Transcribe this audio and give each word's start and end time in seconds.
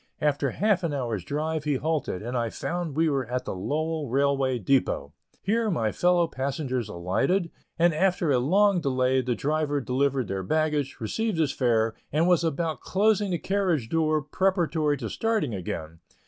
After 0.19 0.49
half 0.49 0.81
an 0.83 0.95
hour's 0.95 1.23
drive 1.23 1.63
he 1.65 1.75
halted, 1.75 2.23
and 2.23 2.35
I 2.35 2.49
found 2.49 2.95
we 2.97 3.07
were 3.07 3.27
at 3.27 3.45
the 3.45 3.53
Lowell 3.53 4.09
Railway 4.09 4.57
depot. 4.57 5.13
Here 5.43 5.69
my 5.69 5.91
fellow 5.91 6.27
passengers 6.27 6.89
alighted, 6.89 7.51
and 7.77 7.93
after 7.93 8.31
a 8.31 8.39
long 8.39 8.81
delay 8.81 9.21
the 9.21 9.35
driver 9.35 9.79
delivered 9.79 10.27
their 10.27 10.41
baggage, 10.41 10.97
received 10.99 11.37
his 11.37 11.51
fare, 11.51 11.93
and 12.11 12.27
was 12.27 12.43
about 12.43 12.79
closing 12.81 13.29
the 13.29 13.37
carriage 13.37 13.89
door 13.89 14.23
preparatory 14.23 14.97
to 14.97 15.07
starting 15.07 15.53
again. 15.53 15.99